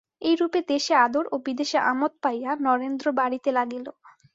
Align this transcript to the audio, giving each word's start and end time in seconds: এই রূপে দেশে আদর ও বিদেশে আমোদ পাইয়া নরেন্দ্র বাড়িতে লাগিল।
এই 0.21 0.35
রূপে 0.35 0.59
দেশে 0.69 0.93
আদর 1.05 1.25
ও 1.27 1.45
বিদেশে 1.45 1.77
আমোদ 1.91 2.13
পাইয়া 2.23 2.51
নরেন্দ্র 2.65 3.05
বাড়িতে 3.19 3.49
লাগিল। 3.57 3.85